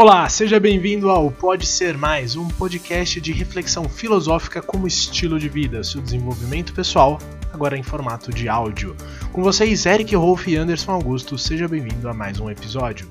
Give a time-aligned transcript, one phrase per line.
[0.00, 5.48] Olá, seja bem-vindo ao Pode Ser Mais, um podcast de reflexão filosófica como estilo de
[5.48, 7.18] vida, seu desenvolvimento pessoal,
[7.52, 8.94] agora em formato de áudio.
[9.32, 13.08] Com vocês, Eric Rolf e Anderson Augusto, seja bem-vindo a mais um episódio.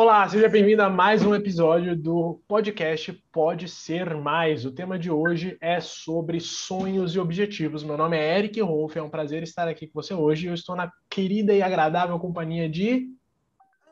[0.00, 4.64] Olá, seja bem-vindo a mais um episódio do podcast Pode Ser Mais.
[4.64, 7.82] O tema de hoje é sobre sonhos e objetivos.
[7.82, 10.46] Meu nome é Eric Rolf, é um prazer estar aqui com você hoje.
[10.46, 13.08] Eu estou na querida e agradável companhia de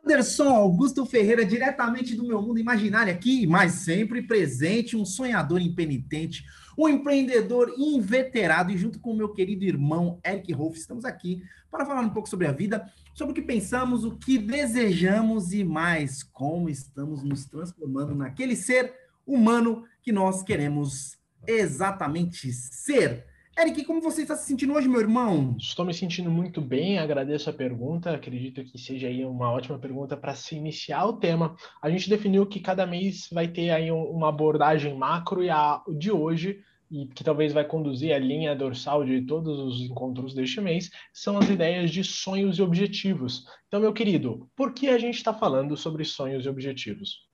[0.05, 6.45] Anderson Augusto Ferreira, diretamente do meu mundo imaginário aqui, mas sempre presente, um sonhador impenitente,
[6.79, 11.85] um empreendedor inveterado e junto com o meu querido irmão Eric Rolf, estamos aqui para
[11.85, 16.23] falar um pouco sobre a vida, sobre o que pensamos, o que desejamos e mais
[16.23, 18.93] como estamos nos transformando naquele ser
[19.27, 21.17] humano que nós queremos
[21.47, 23.25] exatamente ser.
[23.59, 25.57] Eric, como você está se sentindo hoje, meu irmão?
[25.59, 28.15] Estou me sentindo muito bem, agradeço a pergunta.
[28.15, 31.57] Acredito que seja aí uma ótima pergunta para se iniciar o tema.
[31.81, 36.13] A gente definiu que cada mês vai ter aí uma abordagem macro e a de
[36.13, 40.91] hoje e que talvez vai conduzir a linha dorsal de todos os encontros deste mês,
[41.13, 43.45] são as ideias de sonhos e objetivos.
[43.67, 47.27] Então, meu querido, por que a gente está falando sobre sonhos e objetivos?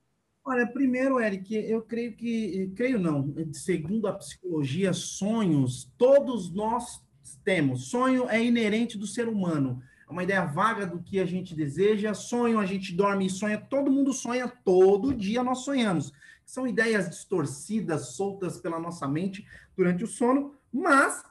[0.45, 7.01] Olha, primeiro, Eric, eu creio que, creio não, segundo a psicologia, sonhos, todos nós
[7.45, 7.89] temos.
[7.89, 9.81] Sonho é inerente do ser humano.
[10.07, 12.13] É uma ideia vaga do que a gente deseja.
[12.13, 13.57] Sonho, a gente dorme e sonha.
[13.57, 16.11] Todo mundo sonha, todo dia nós sonhamos.
[16.45, 21.23] São ideias distorcidas, soltas pela nossa mente durante o sono, mas,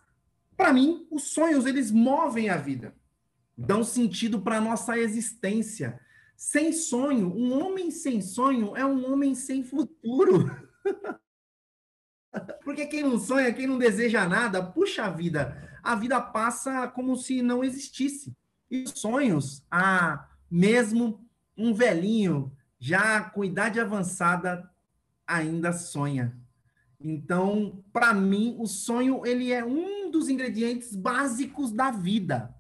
[0.56, 2.94] para mim, os sonhos, eles movem a vida.
[3.56, 6.00] Dão sentido para a nossa existência
[6.42, 10.50] sem sonho, um homem sem sonho é um homem sem futuro.
[12.64, 15.56] Porque quem não sonha, quem não deseja nada, puxa a vida.
[15.84, 18.36] A vida passa como se não existisse.
[18.72, 21.22] E sonhos, ah, mesmo
[21.58, 24.66] um velhinho, já com idade avançada,
[25.26, 26.34] ainda sonha.
[26.98, 32.54] Então, para mim, o sonho ele é um dos ingredientes básicos da vida.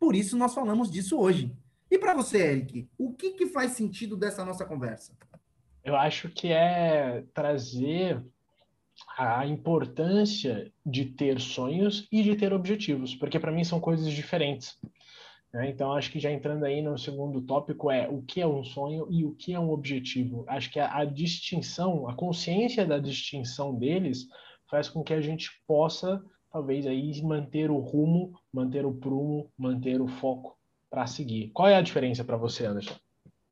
[0.00, 1.54] Por isso nós falamos disso hoje.
[1.90, 5.12] E para você, Eric, o que, que faz sentido dessa nossa conversa?
[5.84, 8.24] Eu acho que é trazer
[9.18, 14.78] a importância de ter sonhos e de ter objetivos, porque para mim são coisas diferentes.
[15.54, 15.70] Né?
[15.70, 19.06] Então, acho que já entrando aí no segundo tópico é o que é um sonho
[19.08, 20.44] e o que é um objetivo.
[20.48, 24.26] Acho que a, a distinção, a consciência da distinção deles
[24.68, 26.20] faz com que a gente possa,
[26.52, 30.58] talvez, aí manter o rumo, manter o prumo, manter o foco
[30.90, 31.50] para seguir.
[31.54, 32.96] Qual é a diferença para você, Anderson?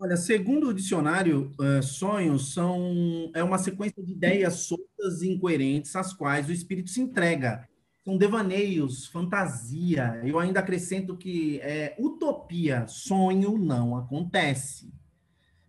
[0.01, 5.95] Olha, segundo o dicionário, uh, sonhos são é uma sequência de ideias soltas e incoerentes
[5.95, 7.69] às quais o espírito se entrega.
[8.05, 10.21] São devaneios, fantasia.
[10.25, 14.93] Eu ainda acrescento que é utopia, sonho não acontece.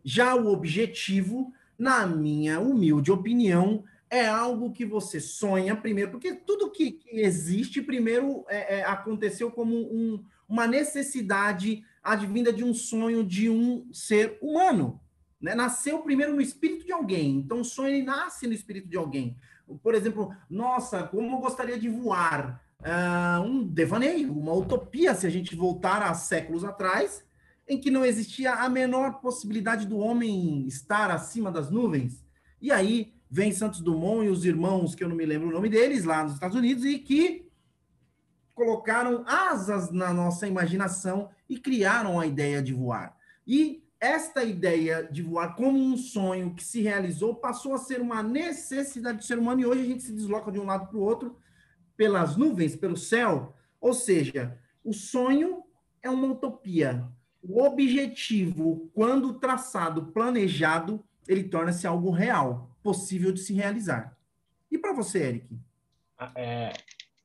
[0.04, 6.72] Já o objetivo, na minha humilde opinião, é algo que você sonha primeiro, porque tudo
[6.72, 13.50] que, existe primeiro é, é, aconteceu como um, uma necessidade advinda de um sonho de
[13.50, 15.00] um ser humano.
[15.40, 15.56] Né?
[15.56, 17.38] Nasceu primeiro no espírito de alguém.
[17.38, 19.38] Então, o sonho nasce no espírito de alguém.
[19.82, 22.62] Por exemplo, nossa, como eu gostaria de voar.
[22.82, 27.24] Uh, um devaneio, uma utopia, se a gente voltar a séculos atrás,
[27.68, 32.26] em que não existia a menor possibilidade do homem estar acima das nuvens.
[32.62, 35.70] E aí vem Santos Dumont e os irmãos, que eu não me lembro o nome
[35.70, 37.50] deles, lá nos Estados Unidos, e que
[38.54, 43.16] colocaram asas na nossa imaginação e criaram a ideia de voar.
[43.46, 48.22] E esta ideia de voar como um sonho que se realizou passou a ser uma
[48.22, 51.02] necessidade do ser humano e hoje a gente se desloca de um lado para o
[51.02, 51.38] outro
[51.96, 53.56] pelas nuvens, pelo céu.
[53.80, 55.64] Ou seja, o sonho
[56.02, 57.08] é uma utopia.
[57.42, 64.18] O objetivo, quando traçado, planejado, ele torna-se algo real, possível de se realizar.
[64.70, 65.48] E para você, Eric?
[66.18, 66.74] Ah, é,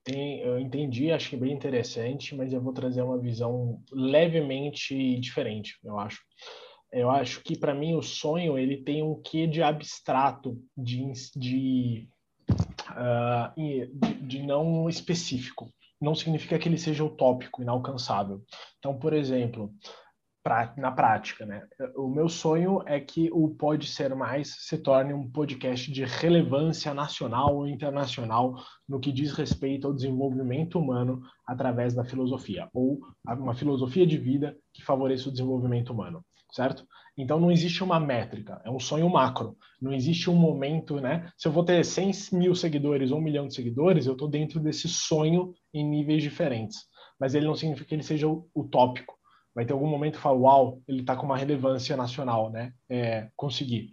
[0.04, 5.76] tem, eu entendi, acho que bem interessante, mas eu vou trazer uma visão levemente diferente,
[5.82, 6.22] eu acho.
[6.92, 12.08] Eu acho que para mim o sonho ele tem um quê de abstrato, de, de,
[12.90, 15.70] uh, de, não específico.
[16.00, 18.42] Não significa que ele seja utópico, inalcançável.
[18.78, 19.72] Então, por exemplo,
[20.76, 21.66] na prática, né?
[21.94, 26.94] O meu sonho é que o Pode Ser Mais se torne um podcast de relevância
[26.94, 28.54] nacional ou internacional
[28.88, 34.56] no que diz respeito ao desenvolvimento humano através da filosofia, ou uma filosofia de vida
[34.78, 36.86] que favoreça o desenvolvimento humano, certo?
[37.16, 39.56] Então não existe uma métrica, é um sonho macro.
[39.82, 41.30] Não existe um momento, né?
[41.36, 44.60] Se eu vou ter 100 mil seguidores ou um milhão de seguidores, eu estou dentro
[44.60, 46.78] desse sonho em níveis diferentes.
[47.18, 49.18] Mas ele não significa que ele seja utópico
[49.58, 52.72] Vai ter algum momento que fala, uau, ele está com uma relevância nacional, né?
[52.88, 53.90] É, conseguir.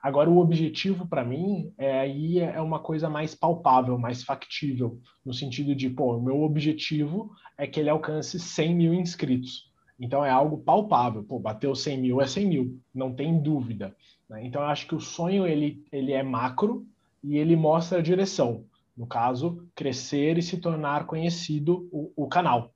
[0.00, 5.34] Agora, o objetivo para mim é aí é uma coisa mais palpável, mais factível, no
[5.34, 9.67] sentido de, pô, o meu objetivo é que ele alcance 100 mil inscritos.
[9.98, 11.24] Então, é algo palpável.
[11.24, 13.94] Pô, bateu 100 mil é 100 mil, não tem dúvida.
[14.28, 14.44] Né?
[14.46, 16.86] Então, eu acho que o sonho, ele, ele é macro
[17.22, 18.64] e ele mostra a direção.
[18.96, 22.72] No caso, crescer e se tornar conhecido o, o canal.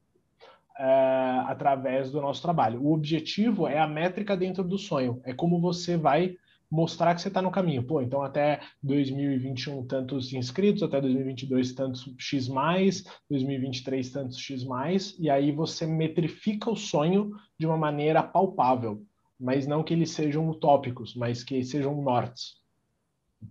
[0.79, 2.83] É, através do nosso trabalho.
[2.83, 6.35] O objetivo é a métrica dentro do sonho, é como você vai
[6.73, 7.83] mostrar que você está no caminho.
[7.83, 15.15] Pô, então até 2021 tantos inscritos, até 2022 tantos X mais, 2023 tantos X mais,
[15.19, 19.05] e aí você metrifica o sonho de uma maneira palpável,
[19.39, 22.63] mas não que eles sejam utópicos, mas que sejam nortes.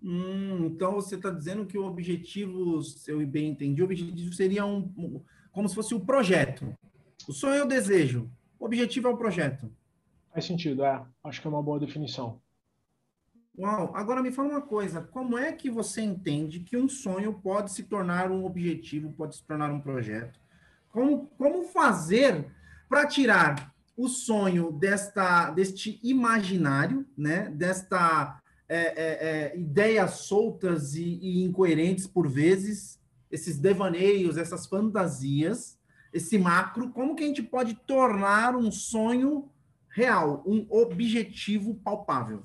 [0.01, 4.65] Hum, então você está dizendo que o objetivo, se eu bem entendi, o objetivo seria
[4.65, 5.21] um,
[5.51, 6.73] como se fosse o um projeto.
[7.27, 9.71] O sonho é o desejo, o objetivo é o projeto.
[10.33, 11.05] Faz sentido, é.
[11.23, 12.41] Acho que é uma boa definição.
[13.57, 17.71] Uau, agora me fala uma coisa, como é que você entende que um sonho pode
[17.71, 20.39] se tornar um objetivo, pode se tornar um projeto?
[20.89, 22.45] Como, como fazer
[22.87, 27.49] para tirar o sonho desta, deste imaginário, né?
[27.49, 32.99] desta é, é, é, ideias soltas e, e incoerentes por vezes,
[33.29, 35.77] esses devaneios, essas fantasias,
[36.13, 39.49] esse macro, como que a gente pode tornar um sonho
[39.89, 42.43] real, um objetivo palpável?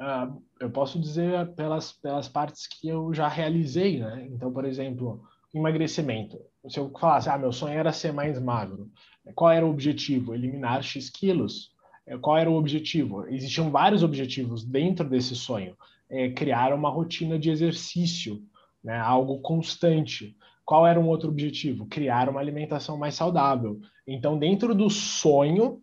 [0.00, 4.28] Uh, eu posso dizer pelas, pelas partes que eu já realizei, né?
[4.30, 6.38] Então, por exemplo, emagrecimento.
[6.68, 8.90] Se eu falasse, ah, meu sonho era ser mais magro,
[9.34, 10.34] qual era o objetivo?
[10.34, 11.74] Eliminar X quilos.
[12.06, 13.26] É, qual era o objetivo?
[13.26, 15.76] Existiam vários objetivos dentro desse sonho.
[16.08, 18.42] É, criar uma rotina de exercício,
[18.84, 18.98] né?
[18.98, 20.36] algo constante.
[20.64, 21.86] Qual era um outro objetivo?
[21.86, 23.80] Criar uma alimentação mais saudável.
[24.06, 25.80] Então, dentro do sonho,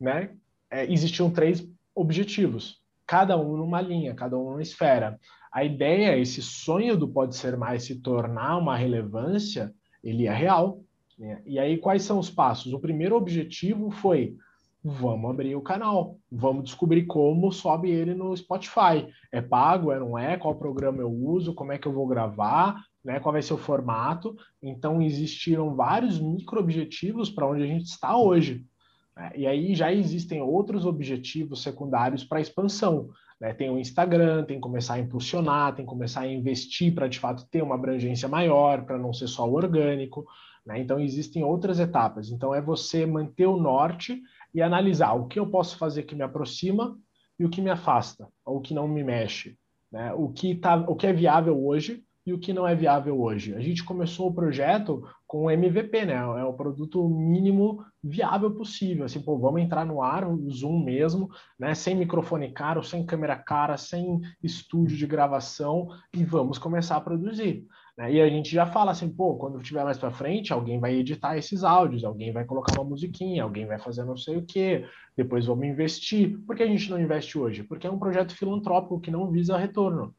[0.00, 0.34] né,
[0.70, 2.81] é, existiam três objetivos
[3.12, 5.20] cada um numa linha, cada um numa esfera.
[5.52, 9.70] A ideia, esse sonho do pode ser mais se tornar uma relevância,
[10.02, 10.80] ele é real.
[11.18, 11.42] Né?
[11.44, 12.72] E aí, quais são os passos?
[12.72, 14.34] O primeiro objetivo foi
[14.82, 19.06] vamos abrir o canal, vamos descobrir como sobe ele no Spotify.
[19.30, 20.38] É pago, é não é?
[20.38, 21.54] Qual programa eu uso?
[21.54, 22.82] Como é que eu vou gravar?
[23.04, 23.20] Né?
[23.20, 24.34] Qual vai ser o formato?
[24.62, 28.64] Então existiram vários micro objetivos para onde a gente está hoje.
[29.16, 29.32] Né?
[29.36, 33.10] E aí já existem outros objetivos secundários para expansão.
[33.40, 33.52] Né?
[33.52, 37.18] Tem o Instagram, tem que começar a impulsionar, tem que começar a investir para de
[37.18, 40.26] fato ter uma abrangência maior, para não ser só o orgânico.
[40.64, 40.80] Né?
[40.80, 42.30] Então existem outras etapas.
[42.30, 44.22] Então é você manter o norte
[44.54, 46.96] e analisar o que eu posso fazer que me aproxima
[47.38, 49.56] e o que me afasta, ou o que não me mexe.
[49.90, 50.12] Né?
[50.14, 53.54] O, que tá, o que é viável hoje e o que não é viável hoje.
[53.54, 56.16] A gente começou o projeto com MVP, né?
[56.16, 59.06] É o produto mínimo viável possível.
[59.06, 61.74] Assim, pô, vamos entrar no ar, o Zoom mesmo, né?
[61.74, 67.66] Sem microfone caro, sem câmera cara, sem estúdio de gravação e vamos começar a produzir.
[67.96, 68.12] Né?
[68.12, 71.38] E a gente já fala assim, pô, quando tiver mais para frente, alguém vai editar
[71.38, 74.86] esses áudios, alguém vai colocar uma musiquinha, alguém vai fazer não sei o quê,
[75.16, 76.38] depois vamos investir.
[76.46, 77.62] Por que a gente não investe hoje?
[77.62, 80.14] Porque é um projeto filantrópico que não visa retorno.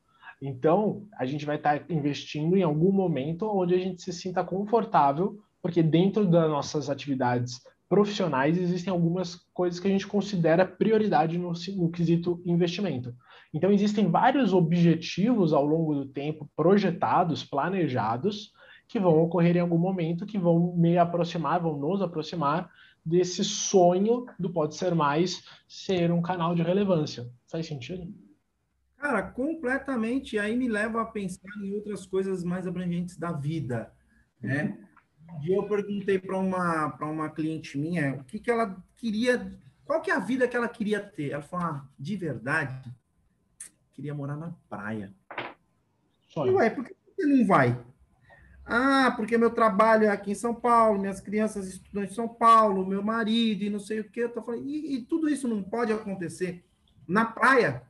[0.45, 5.39] Então, a gente vai estar investindo em algum momento onde a gente se sinta confortável,
[5.61, 11.53] porque dentro das nossas atividades profissionais existem algumas coisas que a gente considera prioridade no,
[11.77, 13.15] no quesito investimento.
[13.53, 18.51] Então, existem vários objetivos ao longo do tempo projetados, planejados,
[18.89, 22.69] que vão ocorrer em algum momento, que vão me aproximar, vão nos aproximar
[23.05, 27.29] desse sonho do Pode Ser Mais ser um canal de relevância.
[27.49, 28.13] Faz sentido?
[29.03, 30.39] Cara, completamente.
[30.39, 33.91] Aí me leva a pensar em outras coisas mais abrangentes da vida,
[34.41, 34.77] né?
[35.29, 39.51] Um eu perguntei para uma para uma cliente minha o que que ela queria,
[39.83, 41.31] qual que é a vida que ela queria ter.
[41.31, 42.95] Ela falou: ah, de verdade,
[43.91, 45.13] queria morar na praia.
[46.29, 47.77] Só Ué, por que você não vai?
[48.65, 52.87] Ah, porque meu trabalho é aqui em São Paulo, minhas crianças estudam em São Paulo,
[52.87, 54.21] meu marido e não sei o que.
[54.21, 56.63] Eu tô falando, e, e tudo isso não pode acontecer
[57.05, 57.83] na praia?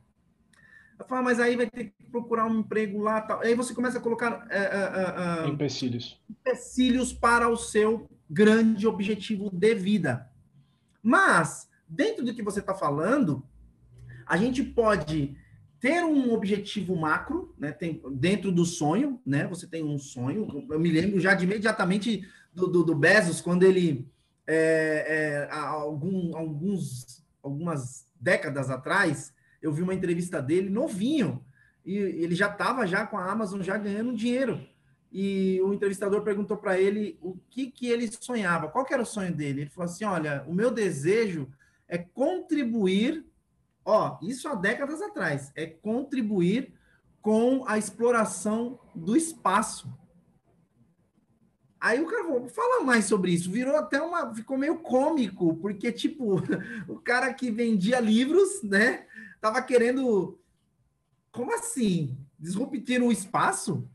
[0.98, 3.40] Eu falo, mas aí vai ter que procurar um emprego lá tal.
[3.40, 6.20] Aí você começa a colocar é, é, é, empecilhos.
[6.30, 10.30] empecilhos para o seu grande objetivo de vida.
[11.02, 13.44] Mas, dentro do que você está falando,
[14.26, 15.36] a gente pode
[15.80, 17.70] ter um objetivo macro, né?
[17.70, 19.46] Tem, dentro do sonho, né?
[19.48, 20.66] Você tem um sonho.
[20.70, 24.08] Eu me lembro já de imediatamente do, do, do Bezos, quando ele,
[24.46, 29.33] é, é, algum, alguns, algumas décadas atrás,
[29.64, 31.42] eu vi uma entrevista dele novinho
[31.86, 34.60] e ele já estava já com a Amazon já ganhando dinheiro.
[35.10, 39.34] e o entrevistador perguntou para ele o que, que ele sonhava, qual era o sonho
[39.34, 39.62] dele.
[39.62, 41.48] Ele falou assim: Olha, o meu desejo
[41.88, 43.24] é contribuir,
[43.84, 46.74] ó, isso há décadas atrás, é contribuir
[47.22, 49.88] com a exploração do espaço.
[51.80, 53.50] Aí o cara falou, fala mais sobre isso.
[53.50, 54.34] Virou até uma.
[54.34, 56.36] Ficou meio cômico, porque, tipo,
[56.88, 59.06] o cara que vendia livros, né?
[59.44, 60.40] Tava querendo.
[61.30, 62.16] Como assim?
[62.38, 63.86] Disruptir o espaço?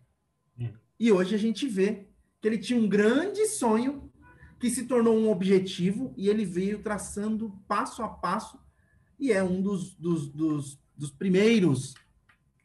[0.55, 0.71] Hum.
[0.99, 2.07] E hoje a gente vê
[2.39, 4.11] que ele tinha um grande sonho
[4.59, 8.59] que se tornou um objetivo e ele veio traçando passo a passo
[9.17, 11.95] e é um dos, dos, dos, dos primeiros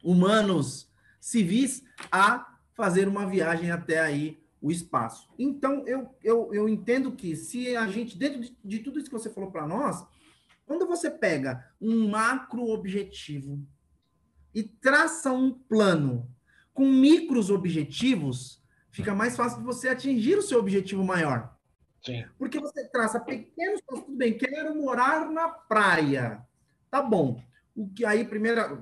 [0.02, 5.30] humanos civis a fazer uma viagem até aí o espaço.
[5.38, 9.18] Então, eu, eu, eu entendo que se a gente, dentro de, de tudo isso que
[9.18, 10.04] você falou para nós,
[10.66, 13.60] quando você pega um macro objetivo
[14.54, 16.28] e traça um plano
[16.72, 21.56] com micros objetivos, fica mais fácil de você atingir o seu objetivo maior.
[22.04, 22.24] Sim.
[22.38, 26.44] Porque você traça pequenos passos, tudo bem, quero morar na praia.
[26.90, 27.42] Tá bom.
[27.74, 28.78] O que aí, primeira,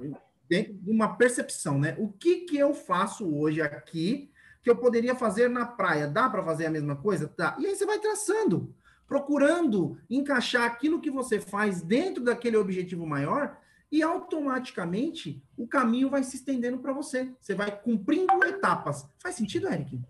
[0.49, 1.95] dentro de uma percepção, né?
[1.99, 6.07] O que que eu faço hoje aqui que eu poderia fazer na praia.
[6.07, 7.27] Dá para fazer a mesma coisa?
[7.27, 7.57] Tá.
[7.59, 8.75] E aí você vai traçando,
[9.13, 13.59] procurando encaixar aquilo que você faz dentro daquele objetivo maior
[13.91, 17.31] e automaticamente o caminho vai se estendendo para você.
[17.39, 19.07] Você vai cumprindo etapas.
[19.23, 20.01] Faz sentido, Eric?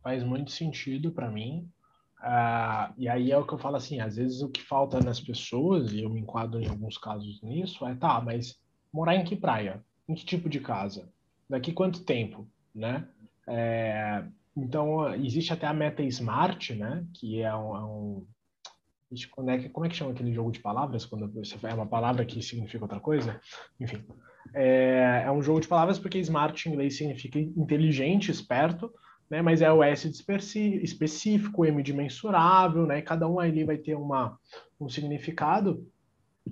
[0.00, 1.68] Faz muito sentido para mim.
[2.20, 5.20] Uh, e aí é o que eu falo assim, às vezes o que falta nas
[5.20, 8.60] pessoas, e eu me enquadro em alguns casos nisso, é tá, mas
[8.92, 9.84] morar em que praia?
[10.08, 11.08] Em que tipo de casa?
[11.50, 13.08] Daqui quanto tempo, né?
[13.44, 14.22] É,
[14.56, 17.04] então, existe até a meta smart, né?
[17.12, 18.26] Que é um, é um
[19.48, 22.42] é, como é que chama aquele jogo de palavras quando você é uma palavra que
[22.42, 23.40] significa outra coisa?
[23.78, 24.04] Enfim,
[24.54, 28.92] é, é, um jogo de palavras porque smart em inglês significa inteligente, esperto,
[29.30, 29.42] né?
[29.42, 30.10] Mas é o S
[30.82, 33.00] específico, M de mensurável, né?
[33.02, 34.38] Cada um ali vai ter uma,
[34.80, 35.86] um significado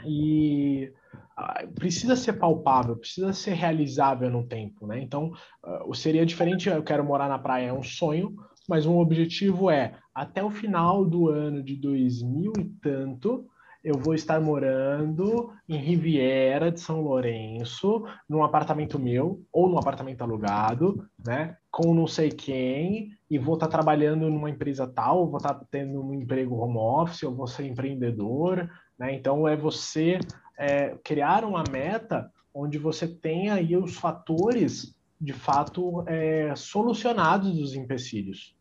[0.04, 0.92] e
[1.36, 5.00] ah, precisa ser palpável, precisa ser realizável no tempo, né?
[5.00, 5.32] Então,
[5.64, 8.34] uh, seria diferente, eu quero morar na praia, é um sonho,
[8.68, 13.48] mas um objetivo é, até o final do ano de 2000 e tanto,
[13.82, 20.20] eu vou estar morando em Riviera de São Lourenço, num apartamento meu, ou num apartamento
[20.20, 21.56] alugado, né?
[21.70, 26.12] Com não sei quem, e vou estar trabalhando numa empresa tal, vou estar tendo um
[26.12, 29.14] emprego home office, eu vou ser empreendedor, né?
[29.14, 30.18] Então, é você
[30.58, 37.74] é, criar uma meta onde você tenha aí os fatores, de fato, é, solucionados dos
[37.74, 38.54] empecilhos.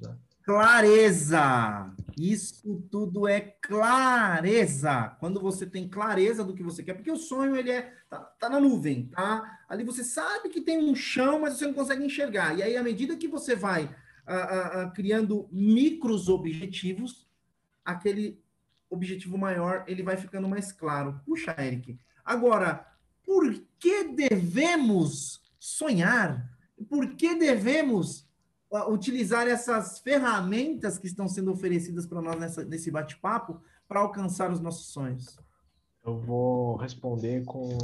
[0.00, 0.16] Né?
[0.44, 1.90] Clareza!
[2.18, 5.16] Isso tudo é clareza.
[5.18, 8.48] Quando você tem clareza do que você quer, porque o sonho ele é tá, tá,
[8.50, 9.60] na nuvem, tá?
[9.68, 12.56] Ali você sabe que tem um chão, mas você não consegue enxergar.
[12.56, 13.88] E aí, à medida que você vai
[14.26, 17.26] a, a, a, criando micros objetivos,
[17.82, 18.38] aquele
[18.88, 21.20] objetivo maior, ele vai ficando mais claro.
[21.24, 21.98] Puxa, Eric.
[22.24, 22.86] Agora,
[23.24, 26.48] por que devemos sonhar?
[26.88, 28.28] Por que devemos
[28.88, 34.60] utilizar essas ferramentas que estão sendo oferecidas para nós nessa, nesse bate-papo para alcançar os
[34.60, 35.38] nossos sonhos?
[36.04, 37.78] Eu vou responder com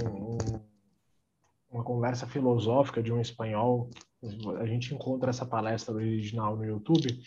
[1.71, 3.89] uma conversa filosófica de um espanhol.
[4.59, 7.23] A gente encontra essa palestra original no YouTube,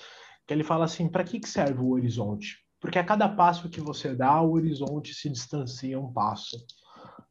[0.46, 2.58] que ele fala assim: para que serve o horizonte?
[2.79, 6.58] Porque a cada passo que você dá, o horizonte se distancia um passo.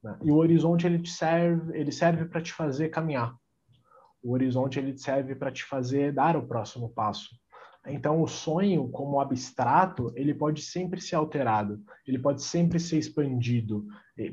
[0.03, 0.19] Né?
[0.23, 3.37] E o horizonte ele te serve, ele serve para te fazer caminhar.
[4.23, 7.31] O horizonte ele serve para te fazer dar o próximo passo.
[7.87, 13.85] Então, o sonho, como abstrato, ele pode sempre ser alterado, ele pode sempre ser expandido.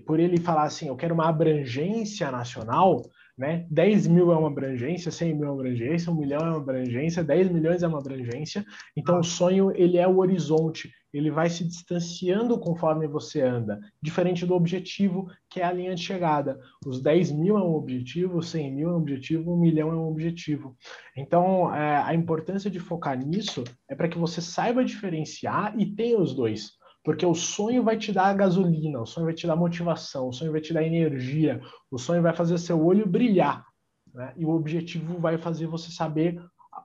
[0.05, 3.01] Por ele falar assim, eu quero uma abrangência nacional,
[3.39, 3.65] né?
[3.71, 7.23] 10 mil é uma abrangência, 100 mil é uma abrangência, 1 milhão é uma abrangência,
[7.23, 8.65] 10 milhões é uma abrangência.
[8.97, 14.45] Então, o sonho, ele é o horizonte, ele vai se distanciando conforme você anda, diferente
[14.45, 16.59] do objetivo, que é a linha de chegada.
[16.85, 20.09] Os 10 mil é um objetivo, 100 mil é um objetivo, 1 milhão é um
[20.09, 20.75] objetivo.
[21.15, 26.19] Então, é, a importância de focar nisso é para que você saiba diferenciar e tenha
[26.19, 26.77] os dois.
[27.03, 30.51] Porque o sonho vai te dar gasolina, o sonho vai te dar motivação, o sonho
[30.51, 33.65] vai te dar energia, o sonho vai fazer seu olho brilhar.
[34.13, 34.33] Né?
[34.37, 36.41] E o objetivo vai fazer você saber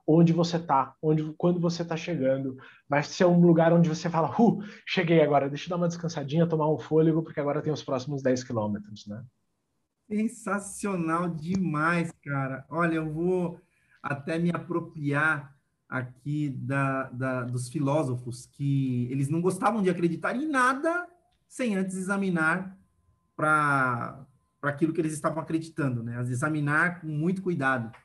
[0.07, 2.57] onde você está, onde, quando você está chegando.
[2.87, 6.47] Vai ser um lugar onde você fala, uh, cheguei agora, deixa eu dar uma descansadinha,
[6.47, 9.23] tomar um fôlego, porque agora tem os próximos 10 quilômetros, né?
[10.07, 12.65] Sensacional demais, cara.
[12.69, 13.59] Olha, eu vou
[14.03, 15.54] até me apropriar
[15.97, 21.07] aqui da, da, dos filósofos que eles não gostavam de acreditar em nada
[21.47, 22.77] sem antes examinar
[23.33, 24.25] para
[24.61, 26.19] aquilo que eles estavam acreditando, né?
[26.21, 27.95] Examinar com muito cuidado.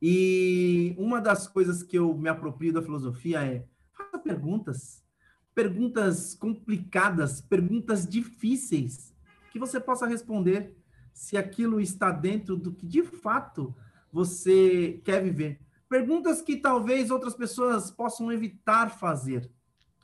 [0.00, 5.04] E uma das coisas que eu me aproprio da filosofia é faça perguntas,
[5.54, 9.14] perguntas complicadas, perguntas difíceis,
[9.50, 10.74] que você possa responder
[11.12, 13.74] se aquilo está dentro do que de fato
[14.10, 15.65] você quer viver.
[15.88, 19.50] Perguntas que talvez outras pessoas possam evitar fazer.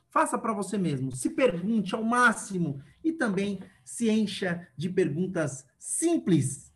[0.09, 6.71] Faça para você mesmo, se pergunte ao máximo e também se encha de perguntas simples,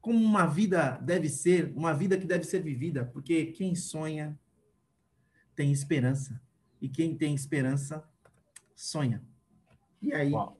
[0.00, 4.38] como uma vida deve ser, uma vida que deve ser vivida, porque quem sonha
[5.54, 6.40] tem esperança,
[6.80, 8.02] e quem tem esperança
[8.74, 9.22] sonha.
[10.00, 10.58] E aí, Uau.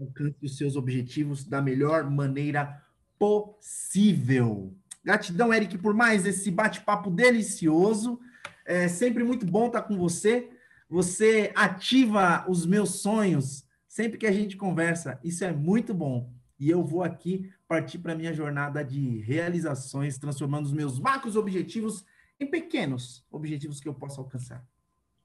[0.00, 2.82] alcance os seus objetivos da melhor maneira
[3.18, 4.74] possível.
[5.04, 8.20] Gratidão, Eric, por mais esse bate-papo delicioso.
[8.64, 10.48] É sempre muito bom estar com você.
[10.88, 15.18] Você ativa os meus sonhos sempre que a gente conversa.
[15.24, 16.32] Isso é muito bom.
[16.58, 21.34] E eu vou aqui partir para a minha jornada de realizações, transformando os meus macros
[21.34, 22.04] objetivos
[22.38, 24.64] em pequenos objetivos que eu possa alcançar.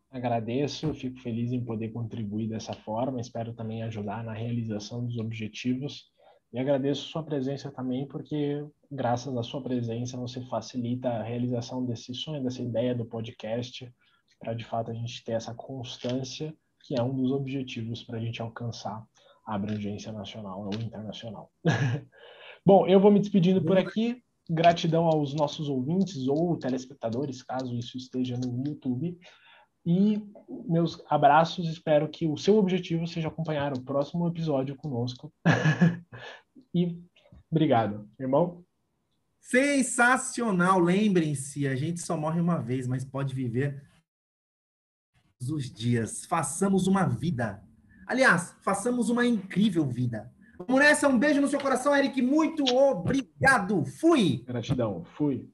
[0.09, 6.09] Agradeço, fico feliz em poder contribuir dessa forma, espero também ajudar na realização dos objetivos
[6.53, 12.13] e agradeço sua presença também, porque graças à sua presença você facilita a realização desse
[12.13, 13.91] sonho, dessa ideia do podcast,
[14.39, 18.21] para de fato a gente ter essa constância, que é um dos objetivos para a
[18.21, 19.05] gente alcançar
[19.45, 21.51] a abrangência nacional ou internacional.
[22.65, 24.21] Bom, eu vou me despedindo por aqui.
[24.49, 29.17] Gratidão aos nossos ouvintes ou telespectadores, caso isso esteja no YouTube.
[29.87, 30.21] E
[30.67, 35.31] meus abraços, espero que o seu objetivo seja acompanhar o próximo episódio conosco.
[36.75, 37.01] e
[37.49, 38.65] obrigado, irmão.
[39.39, 40.77] Sensacional!
[40.77, 43.81] Lembrem-se, a gente só morre uma vez, mas pode viver
[45.49, 46.25] os dias.
[46.25, 47.63] Façamos uma vida.
[48.05, 50.29] Aliás, façamos uma incrível vida.
[50.57, 52.21] Vamos nessa, um beijo no seu coração, Eric.
[52.21, 53.85] Muito obrigado.
[53.85, 54.43] Fui.
[54.45, 55.05] Gratidão.
[55.15, 55.49] Fui.